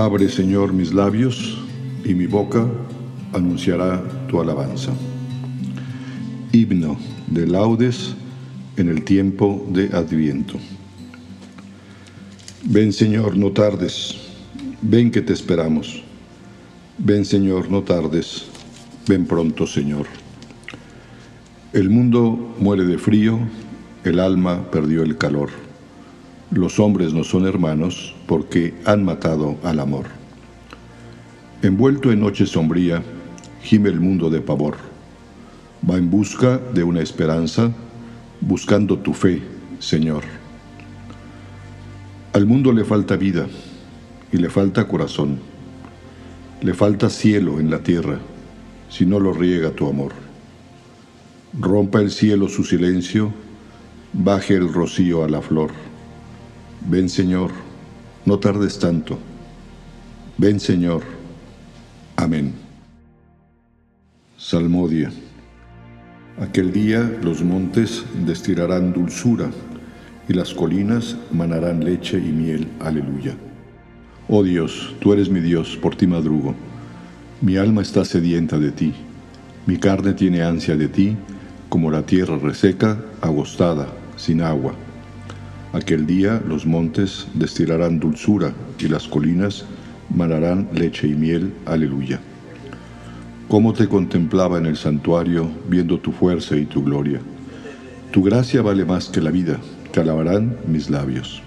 Abre, 0.00 0.30
Señor, 0.30 0.72
mis 0.72 0.94
labios 0.94 1.58
y 2.06 2.14
mi 2.14 2.24
boca 2.24 2.66
anunciará 3.34 4.02
tu 4.28 4.40
alabanza. 4.40 4.92
Himno 6.52 6.96
de 7.26 7.46
laudes 7.46 8.14
en 8.78 8.88
el 8.88 9.04
tiempo 9.04 9.62
de 9.68 9.90
Adviento. 9.94 10.54
Ven, 12.64 12.94
Señor, 12.94 13.36
no 13.36 13.52
tardes. 13.52 14.16
Ven 14.80 15.10
que 15.10 15.20
te 15.20 15.34
esperamos. 15.34 16.02
Ven, 16.96 17.26
Señor, 17.26 17.70
no 17.70 17.82
tardes. 17.82 18.46
Ven 19.06 19.26
pronto, 19.26 19.66
Señor. 19.66 20.06
El 21.74 21.90
mundo 21.90 22.54
muere 22.58 22.86
de 22.86 22.96
frío, 22.96 23.38
el 24.04 24.18
alma 24.18 24.70
perdió 24.70 25.02
el 25.02 25.18
calor 25.18 25.69
los 26.50 26.80
hombres 26.80 27.14
no 27.14 27.22
son 27.22 27.46
hermanos 27.46 28.14
porque 28.26 28.74
han 28.84 29.04
matado 29.04 29.56
al 29.62 29.78
amor. 29.78 30.06
Envuelto 31.62 32.10
en 32.10 32.20
noche 32.20 32.44
sombría, 32.46 33.02
gime 33.62 33.88
el 33.88 34.00
mundo 34.00 34.30
de 34.30 34.40
pavor. 34.40 34.76
Va 35.88 35.96
en 35.96 36.10
busca 36.10 36.58
de 36.58 36.82
una 36.82 37.02
esperanza, 37.02 37.70
buscando 38.40 38.98
tu 38.98 39.14
fe, 39.14 39.40
Señor. 39.78 40.24
Al 42.32 42.46
mundo 42.46 42.72
le 42.72 42.84
falta 42.84 43.16
vida 43.16 43.46
y 44.32 44.38
le 44.38 44.50
falta 44.50 44.88
corazón. 44.88 45.38
Le 46.62 46.74
falta 46.74 47.10
cielo 47.10 47.60
en 47.60 47.70
la 47.70 47.82
tierra 47.82 48.18
si 48.88 49.06
no 49.06 49.20
lo 49.20 49.32
riega 49.32 49.70
tu 49.70 49.88
amor. 49.88 50.12
Rompa 51.58 52.00
el 52.00 52.10
cielo 52.10 52.48
su 52.48 52.64
silencio, 52.64 53.32
baje 54.12 54.54
el 54.54 54.72
rocío 54.72 55.22
a 55.22 55.28
la 55.28 55.42
flor 55.42 55.89
Ven 56.86 57.08
Señor, 57.08 57.50
no 58.24 58.38
tardes 58.38 58.78
tanto. 58.78 59.18
Ven 60.38 60.58
Señor. 60.58 61.02
Amén. 62.16 62.54
Salmodia. 64.36 65.10
Aquel 66.40 66.72
día 66.72 67.18
los 67.22 67.42
montes 67.42 68.04
destilarán 68.24 68.92
dulzura 68.92 69.50
y 70.28 70.32
las 70.32 70.54
colinas 70.54 71.16
manarán 71.30 71.84
leche 71.84 72.18
y 72.18 72.32
miel. 72.32 72.68
Aleluya. 72.80 73.36
Oh 74.28 74.42
Dios, 74.42 74.94
tú 75.00 75.12
eres 75.12 75.28
mi 75.28 75.40
Dios, 75.40 75.76
por 75.76 75.96
ti 75.96 76.06
madrugo. 76.06 76.54
Mi 77.42 77.56
alma 77.56 77.82
está 77.82 78.04
sedienta 78.04 78.58
de 78.58 78.70
ti. 78.70 78.94
Mi 79.66 79.76
carne 79.76 80.14
tiene 80.14 80.42
ansia 80.42 80.76
de 80.76 80.88
ti, 80.88 81.16
como 81.68 81.90
la 81.90 82.06
tierra 82.06 82.38
reseca, 82.38 82.98
agostada, 83.20 83.88
sin 84.16 84.40
agua. 84.40 84.74
Aquel 85.72 86.04
día 86.04 86.42
los 86.48 86.66
montes 86.66 87.28
destilarán 87.34 88.00
dulzura 88.00 88.52
y 88.80 88.88
las 88.88 89.06
colinas 89.06 89.64
manarán 90.12 90.68
leche 90.72 91.06
y 91.06 91.14
miel. 91.14 91.52
Aleluya. 91.64 92.20
Cómo 93.46 93.72
te 93.72 93.88
contemplaba 93.88 94.58
en 94.58 94.66
el 94.66 94.76
santuario, 94.76 95.48
viendo 95.68 96.00
tu 96.00 96.10
fuerza 96.10 96.56
y 96.56 96.66
tu 96.66 96.82
gloria. 96.82 97.20
Tu 98.10 98.22
gracia 98.22 98.62
vale 98.62 98.84
más 98.84 99.08
que 99.08 99.20
la 99.20 99.30
vida, 99.30 99.58
te 99.92 100.00
alabarán 100.00 100.56
mis 100.66 100.90
labios. 100.90 101.40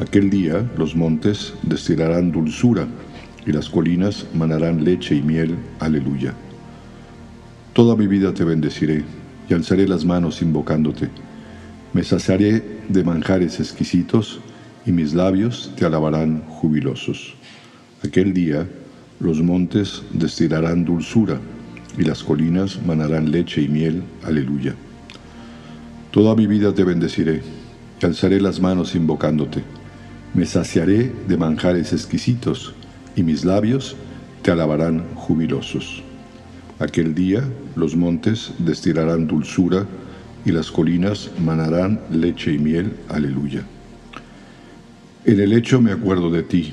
Aquel 0.00 0.30
día 0.30 0.68
los 0.76 0.96
montes 0.96 1.54
destilarán 1.62 2.32
dulzura 2.32 2.88
y 3.46 3.52
las 3.52 3.68
colinas 3.68 4.26
manarán 4.34 4.84
leche 4.84 5.14
y 5.14 5.22
miel. 5.22 5.56
Aleluya. 5.78 6.34
Toda 7.72 7.94
mi 7.94 8.08
vida 8.08 8.34
te 8.34 8.42
bendeciré 8.42 9.04
y 9.48 9.54
alzaré 9.54 9.86
las 9.86 10.04
manos 10.04 10.42
invocándote 10.42 11.08
me 11.92 12.04
saciaré 12.04 12.77
de 12.88 13.04
manjares 13.04 13.60
exquisitos 13.60 14.40
y 14.86 14.92
mis 14.92 15.14
labios 15.14 15.72
te 15.76 15.84
alabarán 15.84 16.42
jubilosos. 16.48 17.34
Aquel 18.04 18.32
día 18.32 18.66
los 19.20 19.42
montes 19.42 20.02
destilarán 20.12 20.84
dulzura 20.84 21.38
y 21.98 22.02
las 22.02 22.22
colinas 22.22 22.80
manarán 22.86 23.30
leche 23.30 23.62
y 23.62 23.68
miel. 23.68 24.02
Aleluya. 24.24 24.74
Toda 26.10 26.34
mi 26.34 26.46
vida 26.46 26.72
te 26.72 26.84
bendeciré 26.84 27.42
y 28.00 28.06
alzaré 28.06 28.40
las 28.40 28.60
manos 28.60 28.94
invocándote. 28.94 29.62
Me 30.34 30.46
saciaré 30.46 31.12
de 31.26 31.36
manjares 31.36 31.92
exquisitos 31.92 32.74
y 33.16 33.22
mis 33.22 33.44
labios 33.44 33.96
te 34.42 34.50
alabarán 34.50 35.04
jubilosos. 35.14 36.02
Aquel 36.78 37.14
día 37.14 37.42
los 37.74 37.96
montes 37.96 38.52
destilarán 38.58 39.26
dulzura 39.26 39.86
y 40.44 40.52
las 40.52 40.70
colinas 40.70 41.30
manarán 41.38 42.00
leche 42.10 42.52
y 42.52 42.58
miel. 42.58 42.92
Aleluya. 43.08 43.62
En 45.24 45.40
el 45.40 45.52
hecho 45.52 45.80
me 45.80 45.92
acuerdo 45.92 46.30
de 46.30 46.42
ti, 46.42 46.72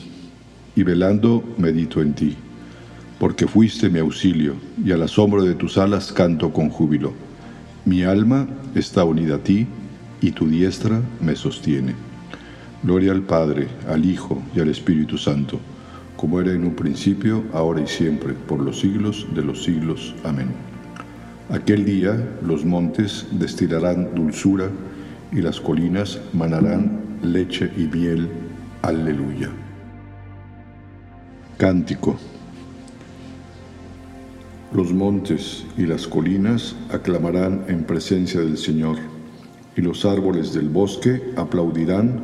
y 0.75 0.83
velando 0.83 1.43
medito 1.57 2.01
en 2.01 2.13
ti, 2.13 2.35
porque 3.19 3.47
fuiste 3.47 3.89
mi 3.89 3.99
auxilio, 3.99 4.55
y 4.83 4.91
al 4.91 5.01
asombro 5.01 5.43
de 5.43 5.55
tus 5.55 5.77
alas 5.77 6.11
canto 6.11 6.51
con 6.53 6.69
júbilo. 6.69 7.13
Mi 7.85 8.03
alma 8.03 8.47
está 8.75 9.03
unida 9.03 9.35
a 9.35 9.39
ti, 9.39 9.67
y 10.21 10.31
tu 10.31 10.47
diestra 10.47 11.01
me 11.21 11.35
sostiene. 11.35 11.93
Gloria 12.83 13.11
al 13.11 13.21
Padre, 13.21 13.67
al 13.87 14.05
Hijo 14.05 14.41
y 14.55 14.59
al 14.59 14.69
Espíritu 14.69 15.17
Santo, 15.17 15.59
como 16.15 16.39
era 16.39 16.51
en 16.51 16.63
un 16.63 16.75
principio, 16.75 17.43
ahora 17.53 17.81
y 17.81 17.87
siempre, 17.87 18.33
por 18.33 18.59
los 18.61 18.79
siglos 18.79 19.27
de 19.33 19.43
los 19.43 19.63
siglos. 19.63 20.15
Amén. 20.23 20.74
Aquel 21.49 21.85
día 21.85 22.17
los 22.41 22.65
montes 22.65 23.27
destilarán 23.31 24.15
dulzura 24.15 24.67
y 25.31 25.41
las 25.41 25.61
colinas 25.61 26.19
manarán 26.33 27.19
leche 27.21 27.71
y 27.77 27.81
miel. 27.81 28.27
Aleluya. 28.81 29.49
Cántico. 31.57 32.17
Los 34.73 34.91
montes 34.91 35.65
y 35.77 35.85
las 35.85 36.07
colinas 36.07 36.75
aclamarán 36.91 37.65
en 37.67 37.83
presencia 37.83 38.39
del 38.41 38.57
Señor, 38.57 38.97
y 39.77 39.81
los 39.81 40.03
árboles 40.03 40.51
del 40.51 40.69
bosque 40.69 41.21
aplaudirán, 41.37 42.21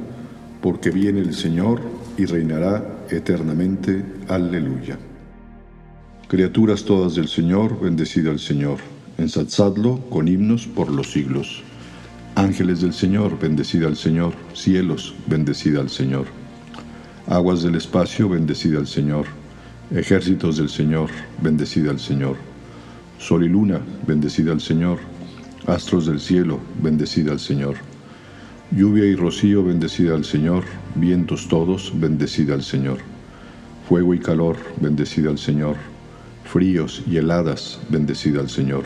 porque 0.63 0.89
viene 0.89 1.19
el 1.19 1.35
Señor 1.35 1.79
y 2.17 2.25
reinará 2.25 2.83
eternamente. 3.11 4.03
Aleluya. 4.27 4.97
Criaturas 6.27 6.83
todas 6.83 7.13
del 7.13 7.27
Señor, 7.27 7.79
bendecida 7.79 8.31
al 8.31 8.39
Señor 8.39 8.79
ensalzadlo 9.17 9.99
con 10.09 10.27
himnos 10.27 10.67
por 10.67 10.89
los 10.89 11.11
siglos. 11.11 11.63
Ángeles 12.35 12.81
del 12.81 12.93
Señor, 12.93 13.39
bendecida 13.39 13.87
al 13.87 13.97
Señor, 13.97 14.33
cielos, 14.53 15.13
bendecida 15.27 15.81
al 15.81 15.89
Señor. 15.89 16.25
Aguas 17.27 17.63
del 17.63 17.75
espacio, 17.75 18.29
bendecida 18.29 18.79
al 18.79 18.87
Señor, 18.87 19.25
Ejércitos 19.93 20.55
del 20.55 20.69
Señor, 20.69 21.09
bendecida 21.41 21.91
al 21.91 21.99
Señor. 21.99 22.37
Sol 23.19 23.43
y 23.43 23.49
luna, 23.49 23.81
bendecida 24.07 24.53
al 24.53 24.61
Señor. 24.61 24.99
Astros 25.67 26.05
del 26.05 26.21
cielo, 26.21 26.59
bendecida 26.81 27.33
al 27.33 27.41
Señor. 27.41 27.75
Lluvia 28.71 29.03
y 29.03 29.15
rocío, 29.15 29.65
bendecida 29.65 30.15
al 30.15 30.23
Señor. 30.23 30.63
Vientos 30.95 31.49
todos, 31.49 31.91
bendecida 31.93 32.53
al 32.53 32.63
Señor. 32.63 32.99
Fuego 33.89 34.13
y 34.13 34.19
calor, 34.19 34.55
bendecida 34.79 35.29
al 35.29 35.37
Señor. 35.37 35.75
Fríos 36.45 37.03
y 37.05 37.17
heladas, 37.17 37.81
bendecida 37.89 38.39
al 38.39 38.49
Señor. 38.49 38.85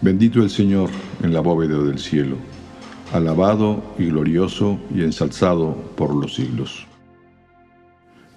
Bendito 0.00 0.40
el 0.40 0.48
Señor 0.48 0.90
en 1.24 1.32
la 1.32 1.40
bóveda 1.40 1.82
del 1.82 1.98
cielo, 1.98 2.36
alabado 3.12 3.82
y 3.98 4.06
glorioso 4.06 4.78
y 4.94 5.02
ensalzado 5.02 5.74
por 5.96 6.14
los 6.14 6.36
siglos. 6.36 6.86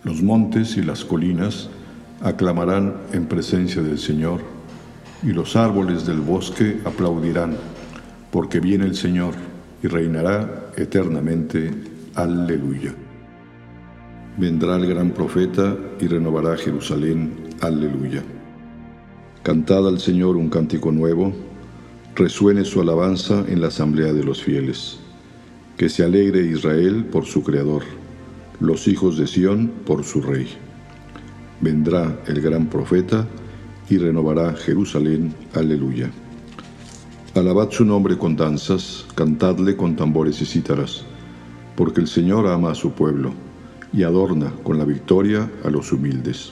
Los 0.03 0.23
montes 0.23 0.75
y 0.77 0.81
las 0.81 1.05
colinas 1.05 1.69
aclamarán 2.19 2.95
en 3.13 3.27
presencia 3.27 3.83
del 3.83 3.99
Señor, 3.99 4.41
y 5.21 5.33
los 5.33 5.55
árboles 5.55 6.07
del 6.07 6.19
bosque 6.19 6.81
aplaudirán, 6.83 7.55
porque 8.31 8.59
viene 8.59 8.85
el 8.85 8.95
Señor 8.95 9.35
y 9.83 9.87
reinará 9.87 10.71
eternamente. 10.77 11.69
Aleluya. 12.15 12.95
Vendrá 14.35 14.77
el 14.77 14.87
gran 14.87 15.11
profeta 15.11 15.77
y 15.99 16.07
renovará 16.07 16.57
Jerusalén. 16.57 17.49
Aleluya. 17.61 18.23
Cantad 19.43 19.87
al 19.87 19.99
Señor 19.99 20.37
un 20.37 20.49
cántico 20.49 20.91
nuevo 20.91 21.50
resuene 22.15 22.65
su 22.65 22.81
alabanza 22.81 23.45
en 23.47 23.61
la 23.61 23.67
asamblea 23.67 24.13
de 24.13 24.23
los 24.23 24.43
fieles. 24.43 24.99
Que 25.77 25.89
se 25.89 26.03
alegre 26.03 26.45
Israel 26.45 27.05
por 27.05 27.25
su 27.25 27.43
Creador, 27.43 27.83
los 28.59 28.87
hijos 28.87 29.17
de 29.17 29.27
Sión 29.27 29.71
por 29.85 30.03
su 30.03 30.21
Rey. 30.21 30.47
Vendrá 31.61 32.19
el 32.27 32.41
gran 32.41 32.67
profeta 32.67 33.27
y 33.89 33.97
renovará 33.97 34.53
Jerusalén. 34.53 35.33
Aleluya. 35.53 36.11
Alabad 37.33 37.71
su 37.71 37.85
nombre 37.85 38.17
con 38.17 38.35
danzas, 38.35 39.05
cantadle 39.15 39.75
con 39.77 39.95
tambores 39.95 40.41
y 40.41 40.45
cítaras, 40.45 41.05
porque 41.75 42.01
el 42.01 42.07
Señor 42.07 42.47
ama 42.47 42.71
a 42.71 42.75
su 42.75 42.91
pueblo 42.91 43.33
y 43.93 44.03
adorna 44.03 44.51
con 44.63 44.77
la 44.77 44.85
victoria 44.85 45.49
a 45.63 45.69
los 45.69 45.91
humildes. 45.91 46.51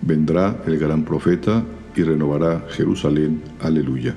Vendrá 0.00 0.62
el 0.66 0.78
gran 0.78 1.04
profeta 1.04 1.62
y 1.94 2.02
renovará 2.02 2.64
Jerusalén. 2.70 3.42
Aleluya. 3.60 4.16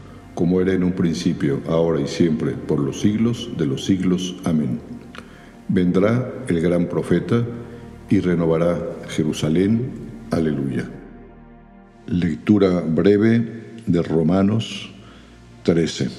como 0.35 0.61
era 0.61 0.73
en 0.73 0.83
un 0.83 0.93
principio, 0.93 1.61
ahora 1.67 2.01
y 2.01 2.07
siempre, 2.07 2.51
por 2.51 2.79
los 2.79 3.01
siglos 3.01 3.49
de 3.57 3.65
los 3.65 3.85
siglos. 3.85 4.35
Amén. 4.43 4.79
Vendrá 5.67 6.31
el 6.47 6.61
gran 6.61 6.87
profeta 6.87 7.45
y 8.09 8.19
renovará 8.19 8.79
Jerusalén. 9.09 9.89
Aleluya. 10.31 10.89
Lectura 12.07 12.81
breve 12.81 13.75
de 13.85 14.01
Romanos 14.01 14.91
13. 15.63 16.09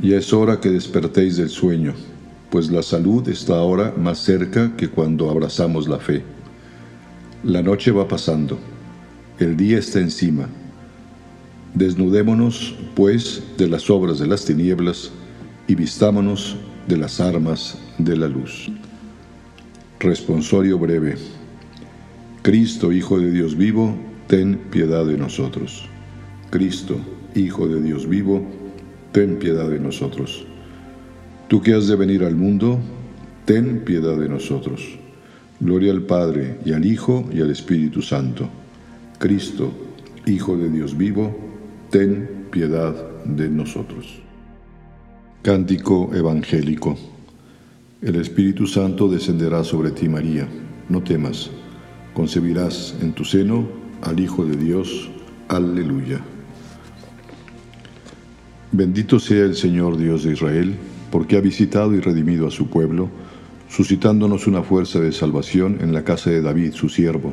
Ya 0.00 0.16
es 0.16 0.32
hora 0.32 0.60
que 0.60 0.70
despertéis 0.70 1.36
del 1.36 1.48
sueño, 1.48 1.94
pues 2.50 2.70
la 2.70 2.82
salud 2.82 3.28
está 3.28 3.56
ahora 3.56 3.94
más 3.96 4.18
cerca 4.18 4.76
que 4.76 4.88
cuando 4.88 5.30
abrazamos 5.30 5.88
la 5.88 5.98
fe. 5.98 6.22
La 7.44 7.62
noche 7.62 7.90
va 7.90 8.08
pasando, 8.08 8.58
el 9.38 9.56
día 9.56 9.78
está 9.78 10.00
encima 10.00 10.48
Desnudémonos, 11.74 12.76
pues, 12.94 13.42
de 13.58 13.68
las 13.68 13.90
obras 13.90 14.20
de 14.20 14.28
las 14.28 14.44
tinieblas 14.44 15.10
y 15.66 15.74
vistámonos 15.74 16.56
de 16.86 16.96
las 16.96 17.20
armas 17.20 17.78
de 17.98 18.16
la 18.16 18.28
luz. 18.28 18.70
Responsorio 19.98 20.78
breve. 20.78 21.16
Cristo, 22.42 22.92
Hijo 22.92 23.18
de 23.18 23.32
Dios 23.32 23.56
vivo, 23.56 23.96
ten 24.28 24.56
piedad 24.70 25.04
de 25.04 25.18
nosotros. 25.18 25.88
Cristo, 26.50 26.96
Hijo 27.34 27.66
de 27.66 27.82
Dios 27.82 28.08
vivo, 28.08 28.46
ten 29.10 29.40
piedad 29.40 29.68
de 29.68 29.80
nosotros. 29.80 30.46
Tú 31.48 31.60
que 31.60 31.74
has 31.74 31.88
de 31.88 31.96
venir 31.96 32.22
al 32.22 32.36
mundo, 32.36 32.78
ten 33.46 33.80
piedad 33.80 34.16
de 34.16 34.28
nosotros. 34.28 34.96
Gloria 35.58 35.90
al 35.90 36.02
Padre, 36.02 36.58
y 36.64 36.72
al 36.72 36.84
Hijo, 36.86 37.28
y 37.32 37.40
al 37.40 37.50
Espíritu 37.50 38.00
Santo. 38.00 38.48
Cristo, 39.18 39.72
Hijo 40.26 40.56
de 40.56 40.68
Dios 40.70 40.96
vivo, 40.96 41.43
ten 41.94 42.48
piedad 42.50 42.92
de 43.24 43.48
nosotros. 43.48 44.20
Cántico 45.42 46.10
Evangélico. 46.12 46.98
El 48.02 48.16
Espíritu 48.16 48.66
Santo 48.66 49.08
descenderá 49.08 49.62
sobre 49.62 49.92
ti, 49.92 50.08
María. 50.08 50.48
No 50.88 51.04
temas, 51.04 51.52
concebirás 52.12 52.96
en 53.00 53.12
tu 53.12 53.24
seno 53.24 53.68
al 54.02 54.18
Hijo 54.18 54.44
de 54.44 54.56
Dios. 54.56 55.08
Aleluya. 55.46 56.20
Bendito 58.72 59.20
sea 59.20 59.44
el 59.44 59.54
Señor 59.54 59.96
Dios 59.96 60.24
de 60.24 60.32
Israel, 60.32 60.74
porque 61.12 61.36
ha 61.36 61.40
visitado 61.40 61.94
y 61.94 62.00
redimido 62.00 62.48
a 62.48 62.50
su 62.50 62.66
pueblo, 62.66 63.08
suscitándonos 63.68 64.48
una 64.48 64.64
fuerza 64.64 64.98
de 64.98 65.12
salvación 65.12 65.78
en 65.80 65.92
la 65.92 66.02
casa 66.02 66.30
de 66.30 66.42
David, 66.42 66.72
su 66.72 66.88
siervo 66.88 67.32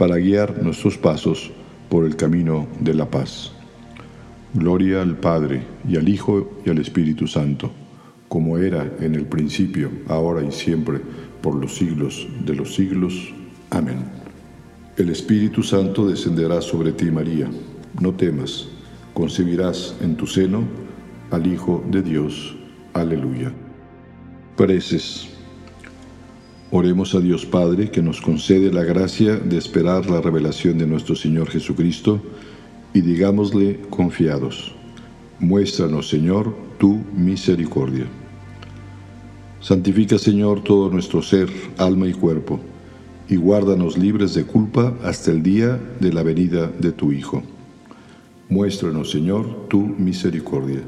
para 0.00 0.16
guiar 0.16 0.62
nuestros 0.62 0.96
pasos 0.96 1.50
por 1.90 2.06
el 2.06 2.16
camino 2.16 2.66
de 2.80 2.94
la 2.94 3.10
paz. 3.10 3.52
Gloria 4.54 5.02
al 5.02 5.18
Padre, 5.18 5.62
y 5.86 5.98
al 5.98 6.08
Hijo, 6.08 6.62
y 6.64 6.70
al 6.70 6.78
Espíritu 6.78 7.26
Santo, 7.26 7.70
como 8.26 8.56
era 8.56 8.90
en 9.00 9.14
el 9.14 9.26
principio, 9.26 9.90
ahora 10.08 10.42
y 10.42 10.52
siempre, 10.52 11.02
por 11.42 11.54
los 11.54 11.76
siglos 11.76 12.26
de 12.46 12.54
los 12.54 12.74
siglos. 12.74 13.34
Amén. 13.68 13.98
El 14.96 15.10
Espíritu 15.10 15.62
Santo 15.62 16.08
descenderá 16.08 16.62
sobre 16.62 16.92
ti, 16.92 17.10
María. 17.10 17.50
No 18.00 18.14
temas, 18.14 18.68
concebirás 19.12 19.94
en 20.00 20.16
tu 20.16 20.26
seno 20.26 20.62
al 21.30 21.46
Hijo 21.46 21.84
de 21.90 22.00
Dios. 22.00 22.56
Aleluya. 22.94 23.52
Preces. 24.56 25.39
Oremos 26.72 27.16
a 27.16 27.20
Dios 27.20 27.46
Padre 27.46 27.90
que 27.90 28.00
nos 28.00 28.20
concede 28.20 28.72
la 28.72 28.84
gracia 28.84 29.34
de 29.34 29.58
esperar 29.58 30.08
la 30.08 30.20
revelación 30.20 30.78
de 30.78 30.86
nuestro 30.86 31.16
Señor 31.16 31.50
Jesucristo 31.50 32.22
y 32.94 33.00
digámosle 33.00 33.80
confiados, 33.90 34.72
muéstranos 35.40 36.08
Señor 36.08 36.54
tu 36.78 37.02
misericordia. 37.16 38.06
Santifica 39.60 40.16
Señor 40.16 40.62
todo 40.62 40.90
nuestro 40.90 41.22
ser, 41.22 41.48
alma 41.76 42.06
y 42.06 42.12
cuerpo, 42.12 42.60
y 43.28 43.34
guárdanos 43.34 43.98
libres 43.98 44.34
de 44.34 44.44
culpa 44.44 44.94
hasta 45.02 45.32
el 45.32 45.42
día 45.42 45.76
de 45.98 46.12
la 46.12 46.22
venida 46.22 46.68
de 46.68 46.92
tu 46.92 47.10
Hijo. 47.10 47.42
Muéstranos 48.48 49.10
Señor 49.10 49.66
tu 49.68 49.80
misericordia. 49.80 50.82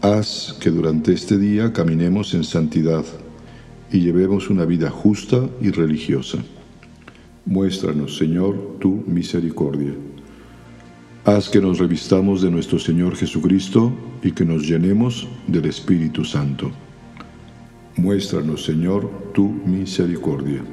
Haz 0.00 0.56
que 0.58 0.70
durante 0.70 1.12
este 1.12 1.36
día 1.36 1.70
caminemos 1.70 2.32
en 2.32 2.44
santidad 2.44 3.04
y 3.94 4.00
llevemos 4.00 4.50
una 4.50 4.64
vida 4.64 4.90
justa 4.90 5.48
y 5.60 5.70
religiosa. 5.70 6.38
Muéstranos, 7.46 8.16
Señor, 8.16 8.78
tu 8.80 9.04
misericordia. 9.06 9.92
Haz 11.24 11.48
que 11.48 11.60
nos 11.60 11.78
revistamos 11.78 12.42
de 12.42 12.50
nuestro 12.50 12.80
Señor 12.80 13.14
Jesucristo 13.14 13.92
y 14.20 14.32
que 14.32 14.44
nos 14.44 14.66
llenemos 14.66 15.28
del 15.46 15.66
Espíritu 15.66 16.24
Santo. 16.24 16.72
Muéstranos, 17.96 18.64
Señor, 18.64 19.08
tu 19.32 19.48
misericordia. 19.64 20.64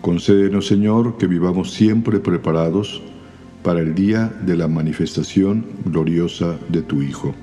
Concédenos, 0.00 0.66
Señor, 0.66 1.18
que 1.18 1.26
vivamos 1.26 1.72
siempre 1.72 2.20
preparados 2.20 3.02
para 3.62 3.80
el 3.80 3.94
día 3.94 4.32
de 4.46 4.56
la 4.56 4.66
manifestación 4.66 5.66
gloriosa 5.84 6.58
de 6.70 6.80
tu 6.80 7.02
Hijo. 7.02 7.34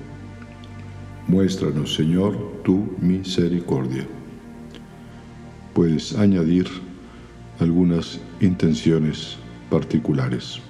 Muéstranos, 1.28 1.94
Señor, 1.94 2.36
tu 2.64 2.90
misericordia 3.00 4.08
puedes 5.76 6.18
añadir 6.18 6.68
algunas 7.60 8.22
intenciones 8.40 9.38
particulares. 9.70 10.62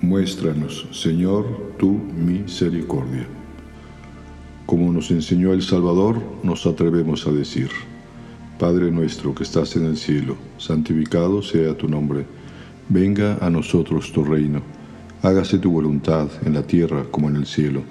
Muéstranos, 0.00 0.88
Señor, 0.90 1.44
tu 1.78 1.92
misericordia. 1.92 3.26
Como 4.66 4.92
nos 4.92 5.12
enseñó 5.12 5.52
el 5.52 5.62
Salvador, 5.62 6.20
nos 6.42 6.66
atrevemos 6.66 7.24
a 7.28 7.30
decir, 7.30 7.70
Padre 8.58 8.90
nuestro 8.90 9.32
que 9.32 9.44
estás 9.44 9.76
en 9.76 9.86
el 9.86 9.96
cielo, 9.96 10.36
santificado 10.58 11.40
sea 11.40 11.76
tu 11.76 11.88
nombre, 11.88 12.26
venga 12.88 13.38
a 13.40 13.48
nosotros 13.48 14.12
tu 14.12 14.24
reino, 14.24 14.60
hágase 15.22 15.58
tu 15.58 15.70
voluntad 15.70 16.28
en 16.44 16.54
la 16.54 16.64
tierra 16.64 17.04
como 17.12 17.28
en 17.28 17.36
el 17.36 17.46
cielo. 17.46 17.82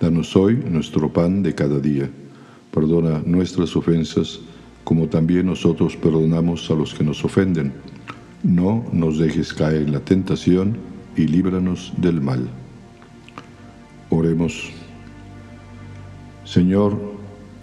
Danos 0.00 0.36
hoy 0.36 0.54
nuestro 0.54 1.12
pan 1.12 1.42
de 1.42 1.56
cada 1.56 1.80
día 1.80 2.08
Perdona 2.78 3.20
nuestras 3.26 3.74
ofensas, 3.74 4.38
como 4.84 5.08
también 5.08 5.46
nosotros 5.46 5.96
perdonamos 5.96 6.70
a 6.70 6.74
los 6.74 6.94
que 6.94 7.02
nos 7.02 7.24
ofenden. 7.24 7.72
No 8.44 8.84
nos 8.92 9.18
dejes 9.18 9.52
caer 9.52 9.82
en 9.82 9.90
la 9.90 9.98
tentación 9.98 10.76
y 11.16 11.26
líbranos 11.26 11.92
del 11.96 12.20
mal. 12.20 12.48
Oremos. 14.10 14.70
Señor, 16.44 16.96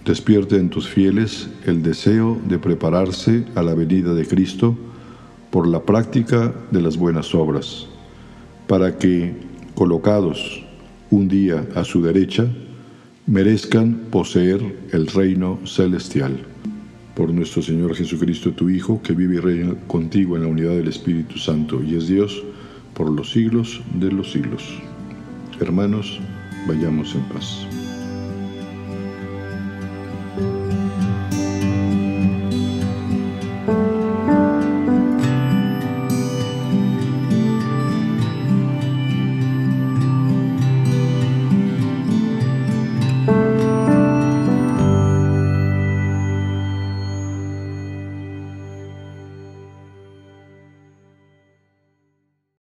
despierte 0.04 0.56
en 0.56 0.68
tus 0.68 0.86
fieles 0.86 1.48
el 1.64 1.82
deseo 1.82 2.38
de 2.46 2.58
prepararse 2.58 3.46
a 3.54 3.62
la 3.62 3.74
venida 3.74 4.12
de 4.12 4.26
Cristo 4.26 4.76
por 5.50 5.66
la 5.66 5.80
práctica 5.80 6.54
de 6.70 6.82
las 6.82 6.98
buenas 6.98 7.34
obras, 7.34 7.86
para 8.66 8.98
que, 8.98 9.34
colocados 9.74 10.62
un 11.10 11.26
día 11.26 11.66
a 11.74 11.84
su 11.84 12.02
derecha, 12.02 12.46
merezcan 13.26 14.06
poseer 14.12 14.60
el 14.92 15.08
reino 15.08 15.58
celestial. 15.64 16.46
Por 17.16 17.32
nuestro 17.32 17.60
Señor 17.60 17.94
Jesucristo, 17.96 18.52
tu 18.52 18.68
Hijo, 18.68 19.02
que 19.02 19.14
vive 19.14 19.36
y 19.36 19.40
reina 19.40 19.74
contigo 19.88 20.36
en 20.36 20.42
la 20.42 20.48
unidad 20.48 20.76
del 20.76 20.88
Espíritu 20.88 21.38
Santo 21.38 21.82
y 21.82 21.96
es 21.96 22.06
Dios 22.06 22.42
por 22.94 23.10
los 23.10 23.32
siglos 23.32 23.80
de 23.94 24.12
los 24.12 24.30
siglos. 24.30 24.62
Hermanos, 25.60 26.20
vayamos 26.68 27.14
en 27.14 27.22
paz. 27.22 27.66